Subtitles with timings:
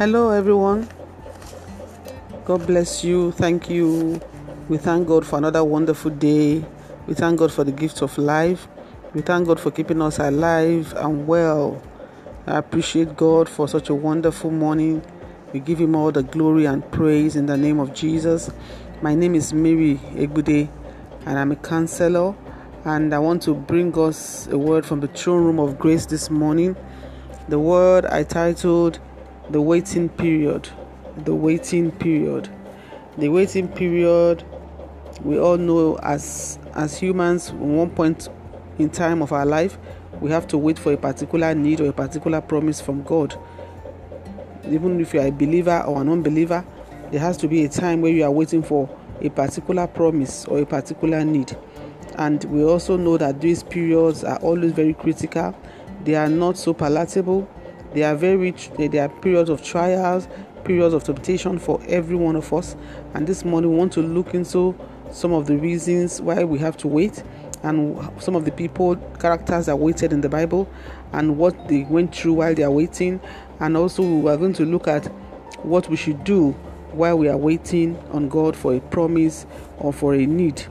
[0.00, 0.88] Hello, everyone.
[2.46, 3.32] God bless you.
[3.32, 4.18] Thank you.
[4.70, 6.64] We thank God for another wonderful day.
[7.06, 8.66] We thank God for the gift of life.
[9.12, 11.82] We thank God for keeping us alive and well.
[12.46, 15.02] I appreciate God for such a wonderful morning.
[15.52, 18.50] We give Him all the glory and praise in the name of Jesus.
[19.02, 20.70] My name is Mary Egbude,
[21.26, 22.34] and I'm a counselor.
[22.86, 26.30] And I want to bring us a word from the throne room of grace this
[26.30, 26.74] morning.
[27.50, 28.98] The word I titled
[29.50, 30.68] The Waiting Period.
[31.24, 32.48] The Waiting Period.
[33.18, 34.44] The waiting period,
[35.24, 38.28] we all know as as humans, one point
[38.78, 39.76] in time of our life,
[40.20, 43.34] we have to wait for a particular need or a particular promise from God.
[44.70, 46.64] Even if you are a believer or an unbeliever,
[47.10, 48.88] there has to be a time where you are waiting for
[49.20, 51.56] a particular promise or a particular need.
[52.14, 55.54] And we also know that these periods are always very critical.
[56.04, 57.48] They are not so palatable.
[57.92, 60.28] They are very they are periods of trials,
[60.64, 62.76] periods of temptation for every one of us.
[63.14, 64.76] And this morning we want to look into
[65.10, 67.24] some of the reasons why we have to wait
[67.62, 70.68] and some of the people characters that waited in the bible
[71.12, 73.20] and what they went through while they are waiting.
[73.58, 75.06] And also we are going to look at
[75.64, 76.52] what we should do
[76.92, 79.46] while we are waiting on god for a promise
[79.78, 80.64] or for a need.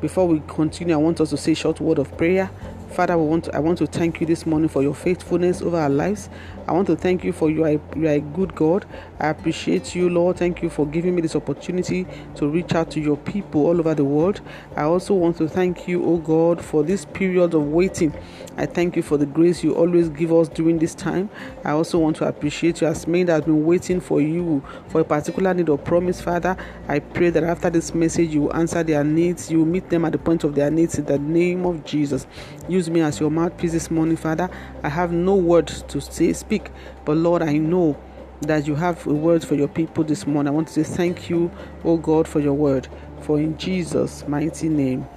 [0.00, 2.50] Before we continue i want us to say a short word of prayer
[2.90, 5.76] Father, we want to, I want to thank you this morning for your faithfulness over
[5.78, 6.28] our lives.
[6.66, 8.86] I want to thank you for you are, you are a good God.
[9.20, 10.36] I appreciate you, Lord.
[10.36, 13.94] Thank you for giving me this opportunity to reach out to your people all over
[13.94, 14.40] the world.
[14.76, 18.12] I also want to thank you, oh God, for this period of waiting.
[18.56, 21.30] I thank you for the grace you always give us during this time.
[21.64, 25.00] I also want to appreciate you as many that have been waiting for you for
[25.00, 26.56] a particular need or promise, Father.
[26.88, 29.50] I pray that after this message, you will answer their needs.
[29.50, 32.26] You will meet them at the point of their needs in the name of Jesus.
[32.68, 34.48] You Use me as your mouthpiece this morning, Father.
[34.84, 36.70] I have no words to say, speak,
[37.04, 38.00] but Lord, I know
[38.42, 40.52] that you have a word for your people this morning.
[40.52, 41.50] I want to say thank you,
[41.82, 42.86] oh God, for your word.
[43.22, 45.08] For in Jesus' mighty name,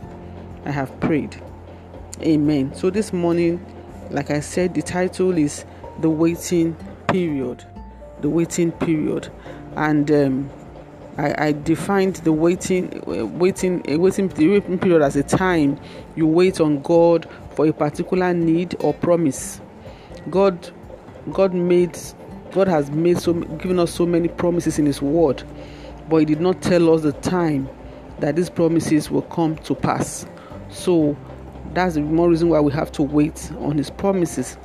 [0.65, 1.39] I have prayed.
[2.21, 2.73] Amen.
[2.73, 3.63] So this morning,
[4.09, 5.63] like I said, the title is
[5.99, 6.75] The Waiting
[7.09, 7.63] Period.
[8.21, 9.29] The Waiting Period.
[9.75, 10.49] And um,
[11.17, 13.03] I, I, defined the waiting,
[13.37, 15.77] waiting, waiting, waiting period as a time
[16.15, 17.27] you wait on God
[17.61, 19.61] for a particular need or promise.
[20.31, 20.71] God,
[21.31, 21.95] God made,
[22.53, 25.43] God has made so given us so many promises in His Word,
[26.09, 27.69] but He did not tell us the time
[28.17, 30.25] that these promises will come to pass.
[30.69, 31.15] So
[31.73, 34.57] that's the more reason why we have to wait on His promises.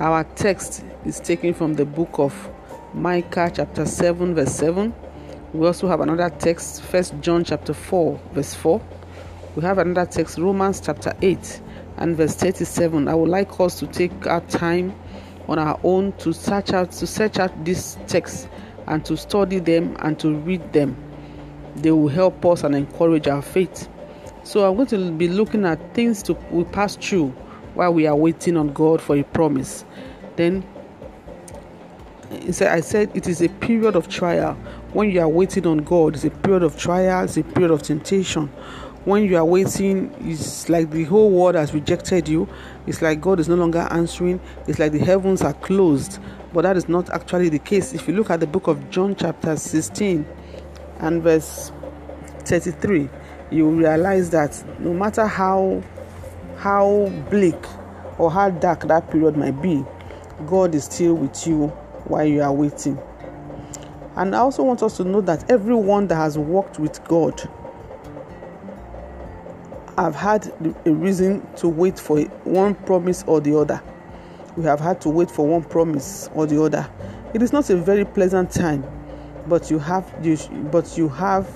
[0.00, 2.50] Our text is taken from the book of
[2.94, 4.94] Micah, chapter 7, verse 7
[5.52, 8.80] we also have another text, First John chapter 4, verse 4.
[9.54, 11.60] We have another text, Romans chapter 8
[11.96, 13.08] and verse 37.
[13.08, 14.94] I would like us to take our time
[15.48, 18.48] on our own to search out to search out these texts
[18.86, 20.96] and to study them and to read them.
[21.76, 23.88] They will help us and encourage our faith.
[24.44, 27.28] So I'm going to be looking at things to we pass through
[27.74, 29.84] while we are waiting on God for a promise.
[30.36, 30.64] Then
[32.30, 34.56] I said it is a period of trial
[34.92, 37.82] when you are waiting on God, it's a period of trial, it's a period of
[37.82, 38.50] temptation.
[39.04, 42.48] When you are waiting, it's like the whole world has rejected you.
[42.86, 44.40] It's like God is no longer answering.
[44.68, 46.20] It's like the heavens are closed.
[46.52, 47.94] But that is not actually the case.
[47.94, 50.24] If you look at the book of John, chapter 16
[51.00, 51.72] and verse
[52.44, 53.08] 33,
[53.50, 55.82] you realize that no matter how
[56.58, 57.58] how bleak
[58.18, 59.84] or how dark that period might be,
[60.46, 61.66] God is still with you
[62.04, 62.96] while you are waiting.
[64.14, 67.48] And I also want us to know that everyone that has walked with God
[69.98, 70.52] have had
[70.84, 73.82] a reason to wait for one promise or the other.
[74.56, 76.88] We have had to wait for one promise or the other.
[77.34, 78.84] It is not a very pleasant time,
[79.46, 80.36] but you have you,
[80.70, 81.48] but you have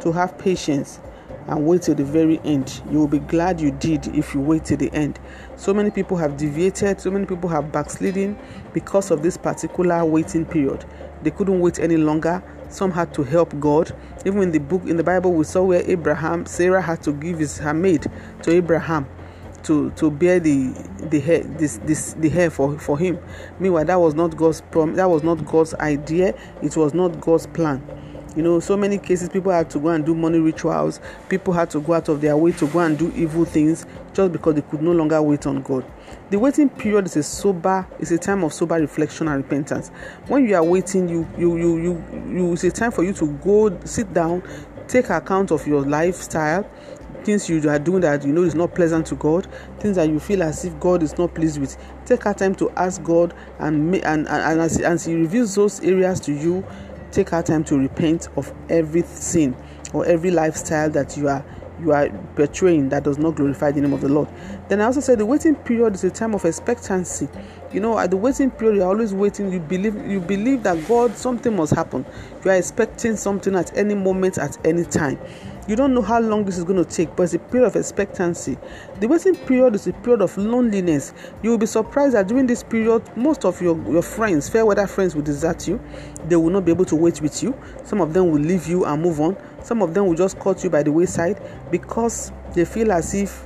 [0.00, 1.00] to have patience
[1.48, 2.82] and wait till the very end.
[2.90, 5.18] You will be glad you did if you wait till the end.
[5.56, 8.38] So many people have deviated, so many people have backsliding
[8.74, 10.84] because of this particular waiting period.
[11.22, 12.42] They couldn't wait any longer.
[12.68, 13.92] Some had to help God.
[14.24, 17.38] Even in the book in the Bible, we saw where Abraham, Sarah had to give
[17.38, 18.06] his her maid
[18.42, 19.06] to Abraham
[19.64, 20.72] to to bear the
[21.10, 23.18] the hair this this the hair for for him.
[23.58, 26.34] Meanwhile, that was not God's prom that was not God's idea.
[26.62, 27.82] It was not God's plan.
[28.36, 31.00] You know, so many cases people had to go and do money rituals.
[31.28, 34.32] People had to go out of their way to go and do evil things just
[34.32, 35.84] because they could no longer wait on God.
[36.30, 39.88] The waiting period is a sober, is a time of sober reflection and repentance.
[40.26, 43.26] When you are waiting, you you you you, you it's a time for you to
[43.26, 44.42] go sit down,
[44.86, 46.68] take account of your lifestyle,
[47.24, 49.46] things you are doing that you know is not pleasant to God,
[49.80, 51.76] things that you feel as if God is not pleased with,
[52.06, 55.80] take our time to ask God and and, and, and as, as He reveals those
[55.80, 56.64] areas to you,
[57.12, 59.56] take our time to repent of every sin
[59.92, 61.44] or every lifestyle that you are
[61.80, 64.28] you are betraying that does not glorify the name of the Lord.
[64.68, 67.28] Then I also said the waiting period is a time of expectancy.
[67.72, 69.52] You know, at the waiting period, you're always waiting.
[69.52, 72.04] You believe you believe that God something must happen.
[72.44, 75.18] You are expecting something at any moment, at any time.
[75.68, 77.76] You don't know how long this is going to take, but it's a period of
[77.76, 78.56] expectancy.
[79.00, 81.12] The waiting period is a period of loneliness.
[81.42, 84.86] You will be surprised that during this period, most of your, your friends, fair weather
[84.86, 85.78] friends, will desert you.
[86.26, 87.54] They will not be able to wait with you.
[87.84, 89.36] Some of them will leave you and move on.
[89.62, 91.38] Some of them will just cut you by the wayside
[91.70, 93.44] because they feel as if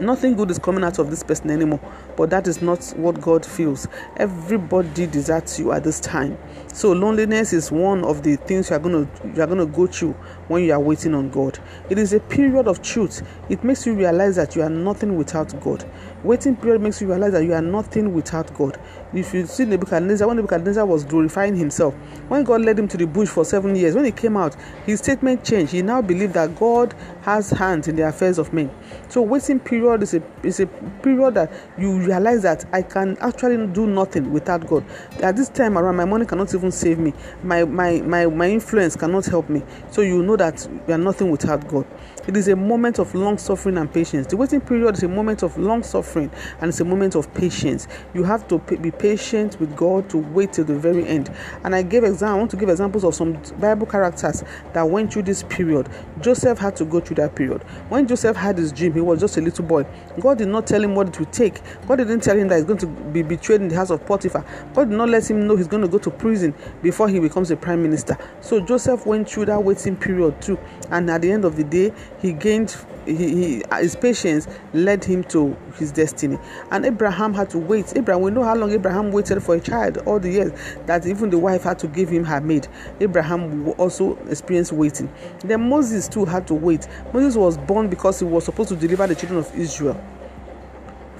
[0.00, 1.78] nothing good is coming out of this person anymore
[2.16, 3.88] but that is not what God feels.
[4.16, 6.38] Everybody deserts you at this time.
[6.72, 9.86] So loneliness is one of the things you are going to you are to go
[9.86, 10.12] through
[10.48, 11.58] when you are waiting on God.
[11.88, 13.22] It is a period of truth.
[13.48, 15.88] It makes you realize that you are nothing without God.
[16.22, 18.78] Waiting period makes you realize that you are nothing without God.
[19.12, 21.94] If you see Nebuchadnezzar, when Nebuchadnezzar was glorifying himself,
[22.28, 24.56] when God led him to the bush for seven years, when he came out,
[24.86, 25.72] his statement changed.
[25.72, 28.70] He now believed that God has hands in the affairs of men.
[29.08, 33.66] So waiting period is a is a period that you realize that I can actually
[33.68, 34.84] do nothing without God.
[35.22, 37.12] At this time around, my money cannot even save me.
[37.42, 39.62] My my my, my influence cannot help me.
[39.90, 41.86] So you know that you are nothing without God.
[42.26, 44.26] It is a moment of long suffering and patience.
[44.26, 46.30] The waiting period is a moment of long suffering
[46.60, 47.86] and it's a moment of patience.
[48.14, 51.30] You have to be patient with God to wait till the very end.
[51.64, 52.34] And I gave example.
[52.34, 54.42] I want to give examples of some Bible characters
[54.72, 55.88] that went through this period.
[56.20, 57.62] Joseph had to go through that period.
[57.90, 59.84] When Joseph had his dream, he was just a little boy.
[60.18, 61.60] God did not tell him what it would take.
[61.86, 64.44] God didn't tell him that he's going to be betrayed in the house of Potiphar.
[64.74, 67.50] God did not let him know he's going to go to prison before he becomes
[67.50, 68.16] a prime minister.
[68.40, 70.58] So Joseph went through that waiting period too.
[70.90, 72.76] And at the end of the day, he gained
[73.06, 76.38] he, he, his patience led him to his destiny
[76.70, 79.98] and abraham had to wait abraham we know how long abraham waited for a child
[80.06, 80.52] all the years
[80.86, 82.66] that even the wife had to give him her maid
[83.00, 88.24] abraham also experienced waiting then moses too had to wait moses was born because he
[88.24, 90.02] was supposed to deliver the children of israel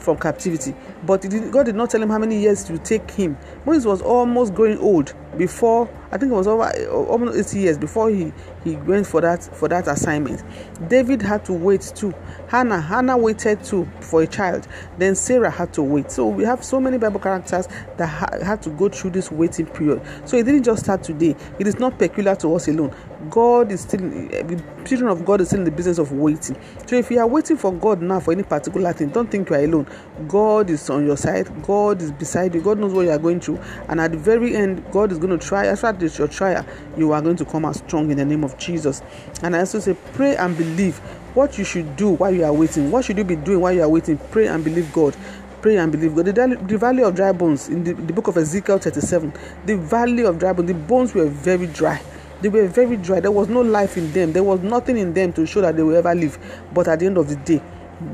[0.04, 0.74] from captivity.
[1.04, 3.36] But God did not tell him how many years it to take him.
[3.64, 8.08] Moses was almost growing old before I think it was over almost 80 years before
[8.08, 8.32] he,
[8.62, 10.44] he went for that for that assignment.
[10.88, 12.14] David had to wait too.
[12.48, 14.69] Hannah Hannah waited too for a child.
[14.96, 16.12] Then Sarah had to wait.
[16.12, 17.66] So we have so many Bible characters
[17.96, 20.02] that ha- had to go through this waiting period.
[20.25, 21.34] So it didn't just start today.
[21.58, 22.94] It is not peculiar to us alone.
[23.28, 26.56] God is still the children of God is still in the business of waiting.
[26.87, 29.56] So if you are waiting for God now for any particular thing, don't think you
[29.56, 29.88] are alone.
[30.28, 31.50] God is on your side.
[31.64, 32.62] God is beside you.
[32.62, 33.58] God knows what you are going through.
[33.88, 35.67] And at the very end, God is going to try.
[35.67, 36.65] After this your trial,
[36.97, 39.03] you are going to come out strong in the name of Jesus.
[39.43, 40.99] And I also say, pray and believe
[41.35, 42.91] what you should do while you are waiting.
[42.91, 44.19] What should you be doing while you are waiting?
[44.31, 45.17] Pray and believe God
[45.65, 46.26] pray and believe God.
[46.26, 49.32] The, valley of dry bones in the, the, book of Ezekiel 37,
[49.65, 52.03] the valley of dry bones, the bones were very dry.
[52.43, 53.21] They were very dry.
[53.21, 54.35] There was no life in them.
[54.35, 56.37] There was nothing in them to show that they will ever live.
[56.75, 57.62] But at the end of the day,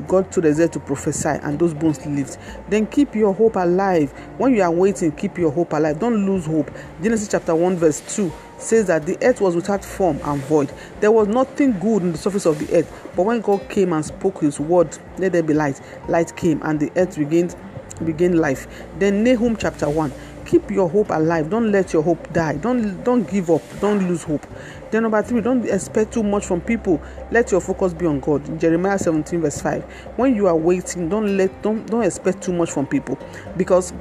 [0.06, 2.38] God told Ezekiel to prophesy, and those bones lived.
[2.69, 4.11] Then keep your hope alive.
[4.38, 5.99] When you are waiting, keep your hope alive.
[5.99, 6.71] Don't lose hope.
[7.03, 10.73] Genesis chapter 1, verse 2 says that the earth was without form and void.
[11.00, 13.11] There was nothing good in the surface of the earth.
[13.17, 16.79] But when God came and spoke his word, let there be light, light came, and
[16.79, 17.56] the earth regained
[18.05, 18.67] began life.
[18.99, 20.12] Then Nahum chapter 1
[20.50, 21.49] keep your hope alive.
[21.49, 22.57] Don't let your hope die.
[22.57, 23.62] Don't don't give up.
[23.80, 24.45] Don't lose hope.
[24.90, 27.00] Then number three don't expect too much from people.
[27.30, 28.59] Let your focus be on god.
[28.59, 29.85] Jeremiah 17 verse 5
[30.16, 33.16] when you are waiting don't let don't don't expect too much from people.
[33.57, 33.92] Because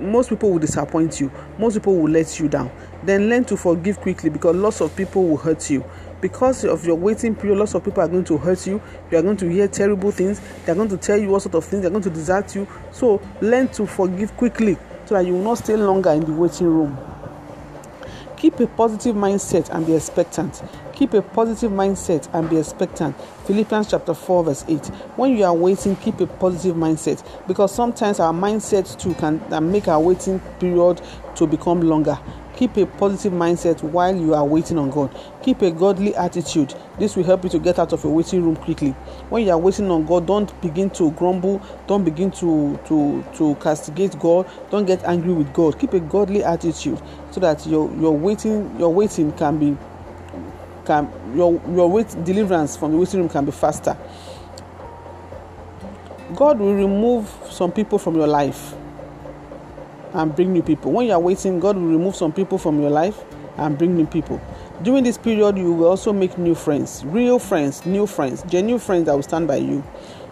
[0.00, 1.30] most people will disappoint you.
[1.58, 2.70] Most people will let you down.
[3.04, 5.84] Then learn to forgive quickly because lots of people will hurt you.
[6.22, 8.80] Because of your waiting period lots of people are going to hurt you.
[9.10, 10.40] You are going to hear terrible things.
[10.64, 11.82] They are going to tell you all sort of things.
[11.82, 12.66] They are going to desert you.
[12.92, 16.66] So learn to forgive quickly so that you will not stay longer in the waiting
[16.66, 16.98] room.
[18.36, 20.62] Keep a positive mindset and be expectant.
[20.92, 23.16] Keep a positive mindset and be expectant.
[23.46, 24.86] Philippians chapter 4, verse 8.
[25.16, 29.40] When you are waiting, keep a positive mindset because sometimes our mindset too can
[29.72, 31.00] make our waiting period
[31.36, 32.18] to become longer.
[32.56, 35.14] Keep a positive mindset while you are waiting on God.
[35.42, 36.74] Keep a godly attitude.
[36.98, 38.92] This will help you to get out of your waiting room quickly.
[39.28, 43.54] When you are waiting on God, don't begin to grumble, don't begin to to to
[43.56, 45.78] castigate God, don't get angry with God.
[45.78, 49.76] Keep a godly attitude so that your your waiting your waiting can be
[50.86, 53.98] can your your wait deliverance from the waiting room can be faster.
[56.34, 58.74] God will remove some people from your life
[60.16, 60.92] and bring new people.
[60.92, 63.22] When you are waiting, God will remove some people from your life
[63.58, 64.40] and bring new people.
[64.82, 69.06] During this period, you will also make new friends, real friends, new friends, genuine friends
[69.06, 69.80] that will stand by you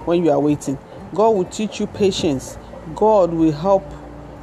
[0.07, 0.79] when you are waiting.
[1.15, 2.59] God will teach you patience.
[2.95, 3.85] God will help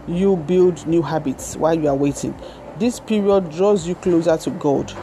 [0.08, 2.36] you build new habits while you are waiting.
[2.78, 4.94] This period draws you closer to God.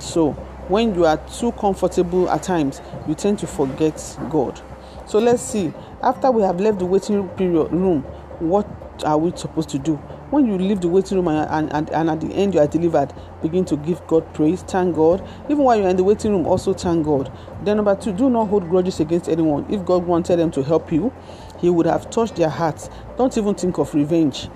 [0.00, 0.32] So,
[0.68, 4.60] when you are too comfortable at times, you tend to forget God.
[5.06, 5.72] So, let's see.
[6.02, 8.02] After we have left the waiting period room,
[8.38, 8.66] what
[9.04, 9.96] are we supposed to do?
[10.30, 13.12] When you leave the waiting room and, and, and at the end you are delivered,
[13.42, 15.26] begin to give God praise, thank God.
[15.44, 17.32] Even while you're in the waiting room, also thank God.
[17.62, 19.66] Then, number two, do not hold grudges against anyone.
[19.72, 21.12] If God wanted them to help you,
[21.58, 22.90] He would have touched their hearts.
[23.16, 24.48] Don't even think of revenge.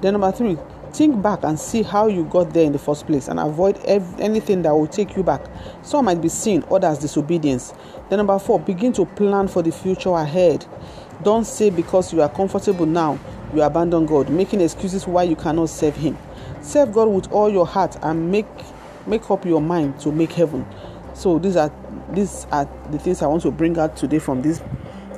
[0.00, 0.58] Then, number three,
[0.92, 4.20] think back and see how you got there in the first place and avoid ev-
[4.20, 5.42] anything that will take you back.
[5.82, 7.72] Some might be sin, others disobedience.
[8.10, 10.66] Then, number four, begin to plan for the future ahead.
[11.22, 13.18] Don't say because you are comfortable now,
[13.54, 16.16] you abandon God, making excuses why you cannot serve Him.
[16.62, 18.46] Serve God with all your heart and make
[19.06, 20.66] make up your mind to make heaven.
[21.14, 21.72] So these are
[22.12, 24.62] these are the things I want to bring out today from this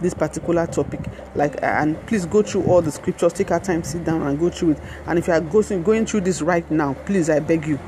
[0.00, 1.00] this particular topic.
[1.34, 3.32] Like and please go through all the scriptures.
[3.32, 4.78] Take our time sit down and go through it.
[5.06, 7.78] And if you are going, going through this right now please i beg you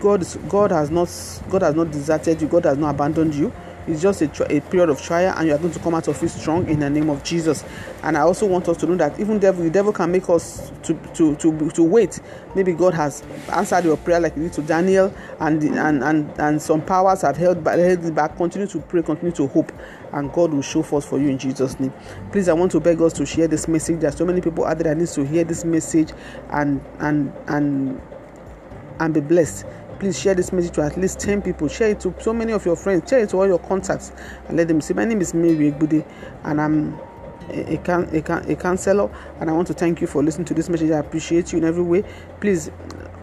[0.00, 1.08] god god has not
[1.50, 2.48] god has not deserted you.
[2.48, 3.52] God has not abandoned you
[3.86, 6.22] it's just a, a period of trial, and you are going to come out of
[6.22, 7.64] it strong in the name of Jesus.
[8.02, 10.70] And I also want us to know that even devil, the devil can make us
[10.84, 12.20] to to to, to wait.
[12.54, 13.22] Maybe God has
[13.52, 17.36] answered your prayer like he did to Daniel, and and and and some powers have
[17.36, 18.36] held back, held back.
[18.36, 19.72] Continue to pray, continue to hope,
[20.12, 21.92] and God will show forth for you in Jesus' name.
[22.32, 24.00] Please, I want to beg us to share this message.
[24.00, 26.12] There are so many people out there that needs to hear this message,
[26.50, 28.00] and and and
[29.00, 29.66] and be blessed
[29.98, 31.68] please share this message to at least 10 people.
[31.68, 33.08] Share it to so many of your friends.
[33.08, 34.12] Share it to all your contacts
[34.48, 34.94] and let them see.
[34.94, 36.06] My name is mary Egbude,
[36.44, 36.98] and i'm
[37.50, 39.10] a, a, a, a counselor
[39.40, 40.90] and i want to thank you for listening to this message.
[40.90, 42.04] I appreciate you in every way.
[42.40, 42.70] Please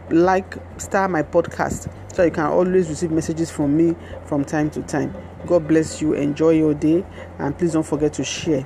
[0.10, 4.82] like star my podcast so you can always receive messages from me from time to
[4.84, 5.16] time.
[5.46, 6.14] God bless you.
[6.14, 7.06] Enjoy your day
[7.40, 8.66] and please don't forget to share